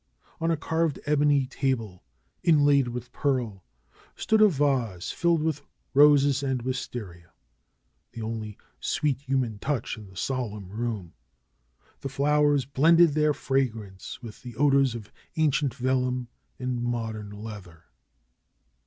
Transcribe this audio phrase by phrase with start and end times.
[0.39, 2.03] On a carved ebony table
[2.41, 3.63] inlaid with pearl,
[4.15, 5.61] stood a vase filled with
[5.93, 7.33] roses and wistaria;
[8.13, 11.13] the only sweet human touch in the sol emn room.
[11.99, 17.83] The flowers blended their fragrance with the odors of ancient vellum and modern leather.